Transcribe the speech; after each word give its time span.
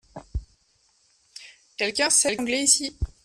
Quelqu'un 1.77 2.09
sait 2.09 2.35
l'anglais 2.35 2.63
ici? 2.63 2.97